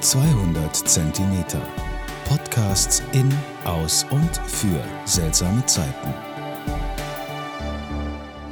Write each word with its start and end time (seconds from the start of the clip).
200 0.00 0.76
Zentimeter. 0.76 1.62
Podcasts 2.28 3.02
in, 3.12 3.32
aus 3.64 4.04
und 4.10 4.36
für 4.46 4.84
seltsame 5.06 5.64
Zeiten. 5.64 6.14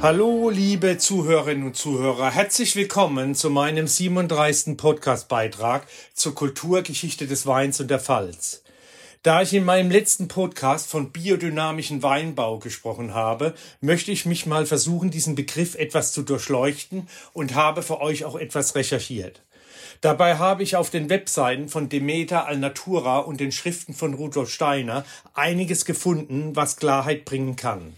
Hallo, 0.01 0.49
liebe 0.49 0.97
Zuhörerinnen 0.97 1.67
und 1.67 1.75
Zuhörer. 1.75 2.31
Herzlich 2.31 2.75
willkommen 2.75 3.35
zu 3.35 3.51
meinem 3.51 3.87
37. 3.87 4.75
Podcast-Beitrag 4.75 5.85
zur 6.15 6.33
Kulturgeschichte 6.33 7.27
des 7.27 7.45
Weins 7.45 7.79
und 7.79 7.91
der 7.91 7.99
Pfalz. 7.99 8.63
Da 9.21 9.43
ich 9.43 9.53
in 9.53 9.65
meinem 9.65 9.91
letzten 9.91 10.27
Podcast 10.27 10.89
von 10.89 11.11
biodynamischen 11.11 12.01
Weinbau 12.01 12.57
gesprochen 12.57 13.13
habe, 13.13 13.53
möchte 13.81 14.11
ich 14.11 14.25
mich 14.25 14.47
mal 14.47 14.65
versuchen, 14.65 15.11
diesen 15.11 15.35
Begriff 15.35 15.75
etwas 15.75 16.11
zu 16.11 16.23
durchleuchten 16.23 17.07
und 17.33 17.53
habe 17.53 17.83
für 17.83 18.01
euch 18.01 18.25
auch 18.25 18.35
etwas 18.35 18.75
recherchiert. 18.75 19.41
Dabei 20.05 20.37
habe 20.37 20.61
ich 20.61 20.75
auf 20.75 20.91
den 20.91 21.09
Webseiten 21.09 21.67
von 21.67 21.89
Demeter 21.89 22.45
Alnatura 22.45 23.17
und 23.17 23.39
den 23.39 23.51
Schriften 23.51 23.95
von 23.95 24.13
Rudolf 24.13 24.51
Steiner 24.51 25.03
einiges 25.33 25.83
gefunden, 25.83 26.55
was 26.55 26.77
Klarheit 26.77 27.25
bringen 27.25 27.55
kann. 27.55 27.95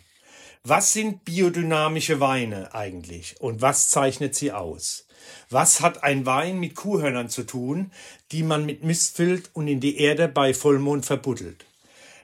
Was 0.64 0.94
sind 0.94 1.26
biodynamische 1.26 2.22
Weine 2.22 2.74
eigentlich 2.74 3.36
und 3.42 3.62
was 3.62 3.90
zeichnet 3.90 4.36
sie 4.36 4.54
aus? 4.54 5.06
Was 5.50 5.82
hat 5.82 6.06
ein 6.06 6.26
Wein 6.26 6.62
mit 6.62 6.76
Kuhhörnern 6.76 7.28
zu 7.28 7.44
tun, 7.44 7.92
die 8.32 8.44
man 8.44 8.66
mit 8.66 8.86
Mist 8.86 9.18
füllt 9.18 9.50
und 9.52 9.68
in 9.68 9.82
die 9.82 9.98
Erde 9.98 10.30
bei 10.30 10.54
Vollmond 10.54 11.06
verbuddelt? 11.06 11.66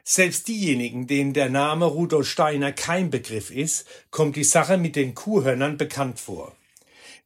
Selbst 0.06 0.48
diejenigen, 0.48 1.08
denen 1.08 1.34
der 1.34 1.50
Name 1.50 1.88
Rudolf 1.88 2.30
Steiner 2.30 2.72
kein 2.72 3.10
Begriff 3.10 3.52
ist, 3.52 3.86
kommt 4.12 4.38
die 4.38 4.46
Sache 4.46 4.78
mit 4.78 4.96
den 4.96 5.14
Kuhhörnern 5.14 5.76
bekannt 5.76 6.22
vor 6.22 6.56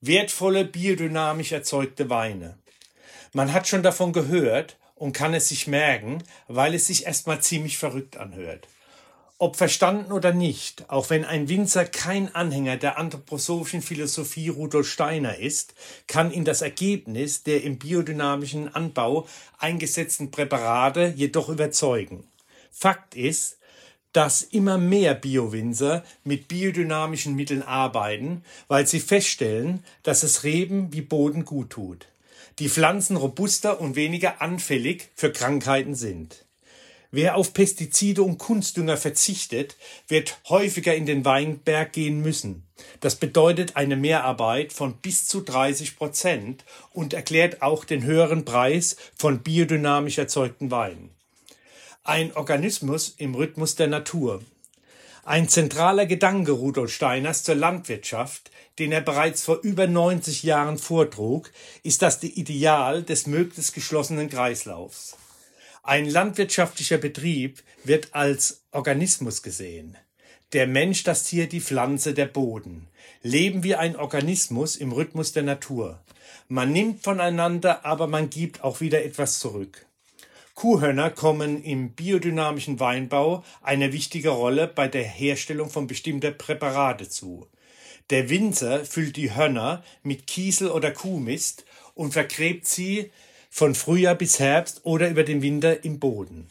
wertvolle 0.02 0.66
biodynamisch 0.66 1.52
erzeugte 1.52 2.10
Weine. 2.10 2.58
Man 3.34 3.54
hat 3.54 3.68
schon 3.68 3.84
davon 3.84 4.14
gehört 4.14 4.78
und 4.96 5.14
kann 5.14 5.34
es 5.34 5.50
sich 5.50 5.68
merken, 5.68 6.24
weil 6.48 6.74
es 6.74 6.88
sich 6.88 7.06
erstmal 7.06 7.42
ziemlich 7.42 7.78
verrückt 7.78 8.18
anhört. 8.18 8.68
Ob 9.40 9.56
verstanden 9.56 10.12
oder 10.12 10.34
nicht, 10.34 10.90
auch 10.90 11.12
wenn 11.12 11.24
ein 11.24 11.48
Winzer 11.48 11.86
kein 11.86 12.34
Anhänger 12.34 12.78
der 12.78 12.98
anthroposophischen 12.98 13.84
Philosophie 13.84 14.50
Rudolf 14.50 14.90
Steiner 14.90 15.38
ist, 15.38 15.76
kann 16.08 16.32
ihn 16.32 16.44
das 16.44 16.64
Ergebnis 16.64 17.44
der 17.44 17.64
im 17.64 17.78
biodynamischen 17.78 18.74
Anbau 18.74 19.28
eingesetzten 19.60 20.32
Präparate 20.32 21.14
jedoch 21.16 21.50
überzeugen. 21.50 22.28
Fakt 22.72 23.16
ist, 23.16 23.57
dass 24.18 24.42
immer 24.42 24.80
mehr 24.80 25.14
Biowinzer 25.14 26.04
mit 26.24 26.48
biodynamischen 26.48 27.36
Mitteln 27.36 27.62
arbeiten, 27.62 28.44
weil 28.68 28.88
sie 28.88 29.00
feststellen, 29.00 29.84
dass 30.02 30.24
es 30.24 30.44
Reben 30.44 30.92
wie 30.92 31.02
Boden 31.02 31.46
gut 31.46 31.70
tut. 31.70 32.08
Die 32.58 32.68
Pflanzen 32.68 33.16
robuster 33.16 33.80
und 33.80 33.96
weniger 33.96 34.42
anfällig 34.42 35.10
für 35.14 35.32
Krankheiten 35.32 35.94
sind. 35.94 36.46
Wer 37.12 37.36
auf 37.36 37.54
Pestizide 37.54 38.24
und 38.24 38.40
Kunstdünger 38.40 38.98
verzichtet, 38.98 39.76
wird 40.08 40.40
häufiger 40.50 40.96
in 40.96 41.06
den 41.06 41.24
Weinberg 41.24 41.94
gehen 41.94 42.20
müssen. 42.24 42.64
Das 43.02 43.18
bedeutet 43.18 43.76
eine 43.76 43.98
Mehrarbeit 43.98 44.74
von 44.74 44.96
bis 44.96 45.28
zu 45.28 45.42
30 45.42 45.96
Prozent 45.96 46.66
und 46.92 47.14
erklärt 47.14 47.62
auch 47.62 47.86
den 47.86 48.02
höheren 48.02 48.46
Preis 48.46 48.98
von 49.16 49.44
biodynamisch 49.44 50.18
erzeugten 50.18 50.72
Weinen 50.72 51.12
ein 52.08 52.34
Organismus 52.38 53.14
im 53.18 53.36
Rhythmus 53.36 53.76
der 53.76 53.88
Natur. 53.88 54.42
Ein 55.26 55.50
zentraler 55.50 56.06
Gedanke 56.06 56.54
Rudolf 56.54 56.94
Steiners 56.94 57.44
zur 57.44 57.56
Landwirtschaft, 57.56 58.50
den 58.80 58.94
er 58.94 59.02
bereits 59.02 59.44
vor 59.44 59.60
über 59.62 59.88
90 59.88 60.44
Jahren 60.44 60.78
vortrug, 60.78 61.52
ist 61.84 62.02
das 62.02 62.24
Ideal 62.24 63.04
des 63.04 63.28
möglichst 63.28 63.74
geschlossenen 63.74 64.30
Kreislaufs. 64.30 65.18
Ein 65.84 66.10
landwirtschaftlicher 66.10 66.98
Betrieb 66.98 67.62
wird 67.84 68.16
als 68.16 68.62
Organismus 68.72 69.44
gesehen. 69.44 69.98
Der 70.54 70.66
Mensch, 70.66 71.04
das 71.04 71.26
Tier, 71.26 71.50
die 71.50 71.60
Pflanze, 71.60 72.14
der 72.14 72.28
Boden. 72.28 72.88
Leben 73.22 73.64
wie 73.64 73.76
ein 73.76 73.98
Organismus 73.98 74.78
im 74.78 74.94
Rhythmus 74.94 75.34
der 75.34 75.44
Natur. 75.44 76.02
Man 76.48 76.72
nimmt 76.72 77.04
voneinander, 77.04 77.84
aber 77.84 78.08
man 78.08 78.30
gibt 78.30 78.64
auch 78.64 78.80
wieder 78.80 79.04
etwas 79.04 79.40
zurück. 79.40 79.87
Kuhhörner 80.58 81.12
kommen 81.12 81.62
im 81.62 81.92
biodynamischen 81.92 82.80
Weinbau 82.80 83.44
eine 83.62 83.94
wichtige 83.94 84.30
Rolle 84.30 84.66
bei 84.68 84.88
der 84.88 85.04
Herstellung 85.04 85.70
von 85.70 85.86
bestimmter 85.86 86.32
Präparate 86.32 87.08
zu. 87.08 87.46
Der 88.10 88.32
Winzer 88.32 88.84
füllt 88.84 89.18
die 89.18 89.36
Hörner 89.36 89.84
mit 90.02 90.26
Kiesel 90.26 90.72
oder 90.72 90.90
Kuhmist 90.90 91.64
und 91.94 92.14
vergräbt 92.14 92.68
sie 92.68 93.12
von 93.52 93.76
Frühjahr 93.76 94.16
bis 94.16 94.40
Herbst 94.40 94.82
oder 94.84 95.10
über 95.10 95.24
den 95.24 95.44
Winter 95.44 95.86
im 95.86 96.00
Boden. 96.00 96.48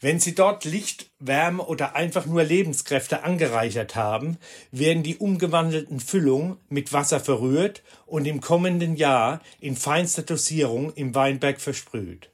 Wenn 0.00 0.18
sie 0.18 0.34
dort 0.34 0.64
Licht, 0.64 1.10
Wärme 1.18 1.62
oder 1.62 1.94
einfach 1.94 2.24
nur 2.24 2.42
Lebenskräfte 2.42 3.22
angereichert 3.22 3.96
haben, 3.96 4.38
werden 4.70 5.02
die 5.02 5.18
umgewandelten 5.18 6.00
Füllungen 6.00 6.56
mit 6.70 6.94
Wasser 6.94 7.20
verrührt 7.20 7.82
und 8.06 8.24
im 8.26 8.40
kommenden 8.40 8.96
Jahr 8.96 9.42
in 9.60 9.76
feinster 9.76 10.22
Dosierung 10.22 10.94
im 10.94 11.14
Weinberg 11.14 11.60
versprüht. 11.60 12.30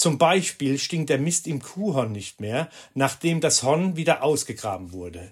Zum 0.00 0.16
Beispiel 0.16 0.78
stinkt 0.78 1.10
der 1.10 1.18
Mist 1.18 1.46
im 1.46 1.60
Kuhhorn 1.60 2.10
nicht 2.10 2.40
mehr, 2.40 2.70
nachdem 2.94 3.42
das 3.42 3.62
Horn 3.62 3.96
wieder 3.96 4.22
ausgegraben 4.22 4.92
wurde. 4.92 5.30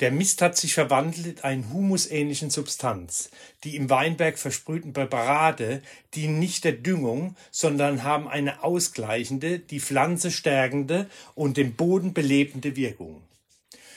Der 0.00 0.10
Mist 0.10 0.40
hat 0.40 0.56
sich 0.56 0.72
verwandelt 0.72 1.26
in 1.26 1.44
einen 1.44 1.70
humusähnlichen 1.70 2.48
Substanz. 2.48 3.28
Die 3.62 3.76
im 3.76 3.90
Weinberg 3.90 4.38
versprühten 4.38 4.94
Präparate 4.94 5.82
dienen 6.14 6.38
nicht 6.38 6.64
der 6.64 6.72
Düngung, 6.72 7.36
sondern 7.50 8.04
haben 8.04 8.26
eine 8.26 8.64
ausgleichende, 8.64 9.58
die 9.58 9.80
Pflanze 9.80 10.30
stärkende 10.30 11.10
und 11.34 11.58
den 11.58 11.74
Boden 11.74 12.14
belebende 12.14 12.74
Wirkung. 12.74 13.20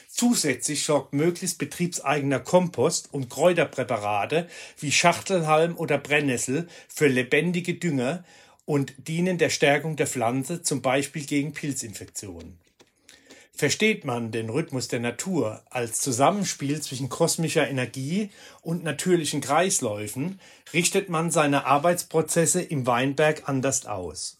Zusätzlich 0.09 0.83
sorgt 0.83 1.13
möglichst 1.13 1.59
betriebseigener 1.59 2.41
Kompost 2.41 3.13
und 3.13 3.29
Kräuterpräparate 3.29 4.49
wie 4.79 4.91
Schachtelhalm 4.91 5.77
oder 5.77 5.97
Brennnessel 5.97 6.67
für 6.89 7.07
lebendige 7.07 7.75
Dünger 7.75 8.25
und 8.69 8.93
dienen 9.07 9.39
der 9.39 9.49
Stärkung 9.49 9.95
der 9.95 10.05
Pflanze, 10.05 10.61
zum 10.61 10.83
Beispiel 10.83 11.25
gegen 11.25 11.53
Pilzinfektionen. 11.53 12.59
Versteht 13.51 14.05
man 14.05 14.31
den 14.31 14.51
Rhythmus 14.51 14.87
der 14.87 14.99
Natur 14.99 15.63
als 15.71 16.01
Zusammenspiel 16.01 16.79
zwischen 16.79 17.09
kosmischer 17.09 17.67
Energie 17.67 18.29
und 18.61 18.83
natürlichen 18.83 19.41
Kreisläufen, 19.41 20.39
richtet 20.71 21.09
man 21.09 21.31
seine 21.31 21.65
Arbeitsprozesse 21.65 22.61
im 22.61 22.85
Weinberg 22.85 23.49
anders 23.49 23.87
aus. 23.87 24.37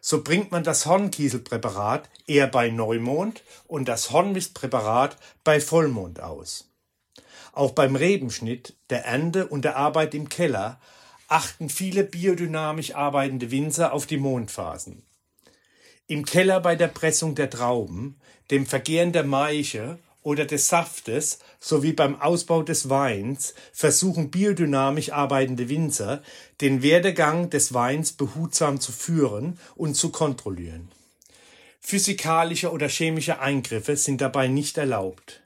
So 0.00 0.24
bringt 0.24 0.50
man 0.50 0.64
das 0.64 0.86
Hornkieselpräparat 0.86 2.10
eher 2.26 2.48
bei 2.48 2.70
Neumond 2.70 3.44
und 3.68 3.86
das 3.86 4.10
Hornmistpräparat 4.10 5.16
bei 5.44 5.60
Vollmond 5.60 6.18
aus. 6.18 6.68
Auch 7.52 7.70
beim 7.70 7.94
Rebenschnitt, 7.94 8.74
der 8.90 9.04
Ernte 9.04 9.46
und 9.46 9.64
der 9.64 9.76
Arbeit 9.76 10.12
im 10.16 10.28
Keller 10.28 10.80
achten 11.30 11.68
viele 11.68 12.04
biodynamisch 12.04 12.94
arbeitende 12.94 13.50
Winzer 13.50 13.92
auf 13.92 14.06
die 14.06 14.16
Mondphasen. 14.16 15.02
Im 16.06 16.24
Keller 16.24 16.60
bei 16.60 16.74
der 16.74 16.88
Pressung 16.88 17.36
der 17.36 17.48
Trauben, 17.48 18.20
dem 18.50 18.66
Vergehren 18.66 19.12
der 19.12 19.24
Maische 19.24 19.98
oder 20.22 20.44
des 20.44 20.68
Saftes 20.68 21.38
sowie 21.60 21.92
beim 21.92 22.20
Ausbau 22.20 22.62
des 22.62 22.90
Weins 22.90 23.54
versuchen 23.72 24.30
biodynamisch 24.30 25.12
arbeitende 25.12 25.68
Winzer, 25.68 26.22
den 26.60 26.82
Werdegang 26.82 27.48
des 27.48 27.72
Weins 27.72 28.12
behutsam 28.12 28.80
zu 28.80 28.90
führen 28.90 29.58
und 29.76 29.94
zu 29.94 30.10
kontrollieren. 30.10 30.90
Physikalische 31.80 32.72
oder 32.72 32.88
chemische 32.88 33.38
Eingriffe 33.38 33.96
sind 33.96 34.20
dabei 34.20 34.48
nicht 34.48 34.78
erlaubt. 34.78 35.42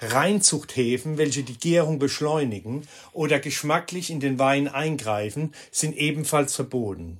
Reinzuchthäfen, 0.00 1.18
welche 1.18 1.42
die 1.42 1.58
Gärung 1.58 1.98
beschleunigen 1.98 2.86
oder 3.12 3.38
geschmacklich 3.38 4.10
in 4.10 4.20
den 4.20 4.38
Wein 4.38 4.68
eingreifen, 4.68 5.54
sind 5.70 5.96
ebenfalls 5.96 6.54
verboten. 6.54 7.18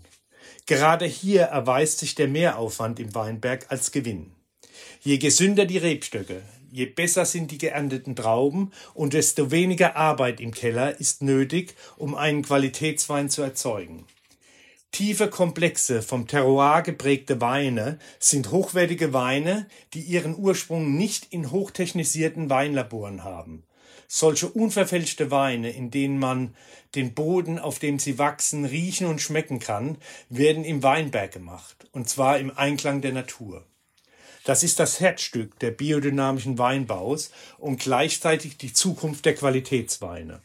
Gerade 0.67 1.05
hier 1.05 1.43
erweist 1.43 1.99
sich 1.99 2.15
der 2.15 2.29
Mehraufwand 2.29 3.01
im 3.01 3.15
Weinberg 3.15 3.67
als 3.69 3.93
Gewinn. 3.93 4.33
Je 5.03 5.19
gesünder 5.19 5.67
die 5.67 5.79
Rebstöcke, 5.79 6.43
je 6.71 6.87
besser 6.87 7.25
sind 7.25 7.51
die 7.51 7.59
geernteten 7.59 8.15
Trauben 8.15 8.71
und 8.95 9.13
desto 9.13 9.51
weniger 9.51 9.97
Arbeit 9.97 10.41
im 10.41 10.53
Keller 10.53 10.99
ist 11.01 11.23
nötig, 11.23 11.75
um 11.97 12.15
einen 12.15 12.43
Qualitätswein 12.43 13.29
zu 13.29 13.43
erzeugen. 13.43 14.07
Tiefe, 14.93 15.29
komplexe, 15.29 16.03
vom 16.03 16.27
Terroir 16.27 16.83
geprägte 16.83 17.41
Weine 17.41 17.99
sind 18.19 18.51
hochwertige 18.51 19.13
Weine, 19.13 19.67
die 19.95 20.01
ihren 20.01 20.37
Ursprung 20.37 20.97
nicht 20.97 21.29
in 21.31 21.53
hochtechnisierten 21.53 22.51
Weinlaboren 22.51 23.23
haben. 23.23 23.63
Solche 24.09 24.49
unverfälschte 24.49 25.31
Weine, 25.31 25.71
in 25.71 25.93
denen 25.93 26.19
man 26.19 26.57
den 26.97 27.15
Boden, 27.15 27.61
auf 27.61 27.79
dem 27.79 28.01
sie 28.01 28.19
wachsen, 28.19 28.65
riechen 28.65 29.07
und 29.07 29.21
schmecken 29.21 29.61
kann, 29.61 29.97
werden 30.29 30.65
im 30.65 30.83
Weinberg 30.83 31.31
gemacht, 31.31 31.87
und 31.93 32.09
zwar 32.09 32.41
im 32.41 32.51
Einklang 32.59 33.01
der 33.01 33.13
Natur. 33.13 33.65
Das 34.43 34.65
ist 34.65 34.81
das 34.81 34.99
Herzstück 34.99 35.57
der 35.61 35.71
biodynamischen 35.71 36.59
Weinbaus 36.59 37.31
und 37.59 37.79
gleichzeitig 37.79 38.57
die 38.57 38.73
Zukunft 38.73 39.25
der 39.25 39.37
Qualitätsweine. 39.37 40.43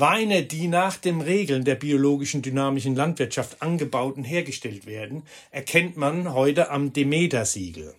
Weine, 0.00 0.44
die 0.44 0.68
nach 0.68 0.96
den 0.96 1.20
Regeln 1.20 1.64
der 1.64 1.74
biologischen 1.74 2.40
dynamischen 2.40 2.94
Landwirtschaft 2.94 3.62
angebaut 3.62 4.16
und 4.16 4.24
hergestellt 4.24 4.86
werden, 4.86 5.24
erkennt 5.50 5.96
man 5.96 6.32
heute 6.32 6.70
am 6.70 6.92
Demeter-Siegel, 6.92 7.94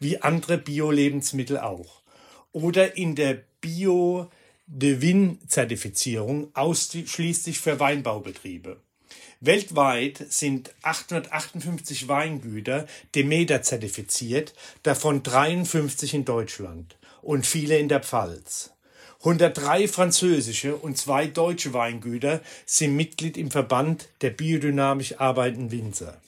wie 0.00 0.22
andere 0.22 0.56
Bio-Lebensmittel 0.56 1.58
auch. 1.58 2.00
Oder 2.52 2.96
in 2.96 3.14
der 3.14 3.40
Bio 3.60 4.30
de 4.66 5.02
Win-Zertifizierung 5.02 6.48
ausschließlich 6.54 7.58
für 7.58 7.78
Weinbaubetriebe. 7.78 8.80
Weltweit 9.40 10.24
sind 10.30 10.74
858 10.80 12.08
Weingüter 12.08 12.86
Demeter 13.14 13.60
zertifiziert, 13.60 14.54
davon 14.82 15.22
53 15.22 16.14
in 16.14 16.24
Deutschland 16.24 16.96
und 17.20 17.44
viele 17.44 17.76
in 17.76 17.88
der 17.88 18.00
Pfalz. 18.00 18.73
103 19.24 19.88
französische 19.88 20.76
und 20.76 20.98
zwei 20.98 21.26
deutsche 21.26 21.72
Weingüter 21.72 22.42
sind 22.66 22.94
Mitglied 22.94 23.38
im 23.38 23.50
Verband 23.50 24.10
der 24.20 24.28
biodynamisch 24.28 25.18
arbeitenden 25.18 25.70
Winzer. 25.70 26.20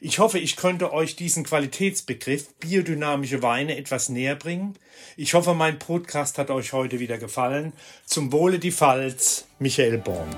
Ich 0.00 0.18
hoffe, 0.18 0.38
ich 0.38 0.56
konnte 0.56 0.94
euch 0.94 1.16
diesen 1.16 1.44
Qualitätsbegriff 1.44 2.48
biodynamische 2.60 3.42
Weine 3.42 3.76
etwas 3.76 4.08
näher 4.08 4.36
bringen. 4.36 4.74
Ich 5.18 5.34
hoffe, 5.34 5.52
mein 5.52 5.78
Podcast 5.78 6.38
hat 6.38 6.48
euch 6.48 6.72
heute 6.72 6.98
wieder 6.98 7.18
gefallen. 7.18 7.74
Zum 8.06 8.32
Wohle 8.32 8.58
die 8.58 8.72
Pfalz, 8.72 9.44
Michael 9.58 9.98
Born. 9.98 10.30